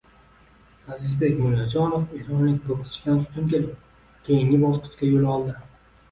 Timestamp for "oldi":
5.35-5.55